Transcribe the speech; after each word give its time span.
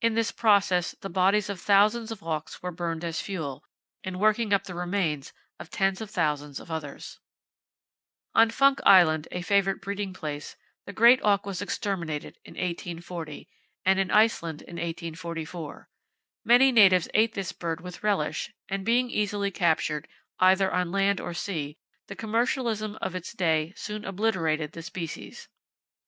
In 0.00 0.14
this 0.14 0.30
process, 0.30 0.92
the 1.00 1.10
bodies 1.10 1.50
of 1.50 1.60
thousands 1.60 2.12
of 2.12 2.22
auks 2.22 2.62
were 2.62 2.70
burned 2.70 3.02
as 3.04 3.20
fuel, 3.20 3.64
in 4.04 4.20
working 4.20 4.52
up 4.52 4.62
the 4.62 4.74
remains 4.76 5.32
of 5.58 5.68
tens 5.68 6.00
of 6.00 6.12
thousands 6.12 6.60
of 6.60 6.70
others. 6.70 7.18
[Page 8.36 8.36
11] 8.36 8.40
On 8.40 8.50
Funk 8.52 8.80
Island, 8.86 9.26
a 9.32 9.42
favorite 9.42 9.80
breeding 9.80 10.12
place, 10.12 10.54
the 10.86 10.92
great 10.92 11.20
auk 11.24 11.44
was 11.44 11.60
exterminated 11.60 12.38
in 12.44 12.52
1840, 12.54 13.48
and 13.84 13.98
in 13.98 14.12
Iceland 14.12 14.62
in 14.62 14.76
1844. 14.76 15.88
Many 16.44 16.70
natives 16.70 17.08
ate 17.12 17.32
this 17.34 17.50
bird 17.50 17.80
with 17.80 18.04
relish, 18.04 18.52
and 18.68 18.84
being 18.86 19.10
easily 19.10 19.50
captured, 19.50 20.06
either 20.38 20.72
on 20.72 20.92
land 20.92 21.20
or 21.20 21.34
sea, 21.34 21.78
the 22.06 22.14
commercialism 22.14 22.96
of 23.02 23.16
its 23.16 23.32
day 23.32 23.72
soon 23.74 24.04
obliterated 24.04 24.70
the 24.70 24.82
species. 24.84 25.48